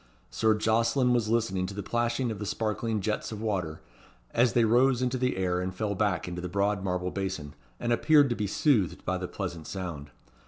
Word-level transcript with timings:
Sir 0.31 0.55
Jocelyn 0.55 1.13
was 1.13 1.29
listening 1.29 1.67
to 1.67 1.75
the 1.75 1.83
plashing 1.83 2.31
of 2.31 2.39
the 2.39 2.45
sparkling 2.47 3.01
jets 3.01 3.31
of 3.31 3.39
water, 3.39 3.81
as 4.31 4.53
they 4.53 4.65
rose 4.65 5.03
into 5.03 5.19
the 5.19 5.37
air, 5.37 5.61
and 5.61 5.75
fell 5.75 5.93
back 5.93 6.27
into 6.27 6.41
the 6.41 6.49
broad 6.49 6.83
marble 6.83 7.11
basin, 7.11 7.53
and 7.79 7.93
appeared 7.93 8.31
to 8.31 8.35
be 8.35 8.47
soothed 8.47 9.05
by 9.05 9.19
the 9.19 9.27
pleasant 9.27 9.67
sound. 9.67 10.09